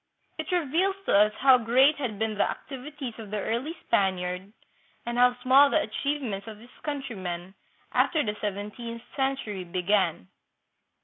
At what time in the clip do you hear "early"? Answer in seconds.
3.37-3.77